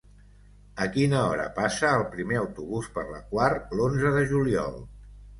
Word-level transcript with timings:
A 0.83 0.85
quina 0.93 1.17
hora 1.33 1.43
passa 1.57 1.91
el 1.97 2.05
primer 2.15 2.39
autobús 2.39 2.87
per 2.95 3.03
la 3.09 3.19
Quar 3.33 3.51
l'onze 3.81 4.15
de 4.15 4.23
juliol? 4.33 4.81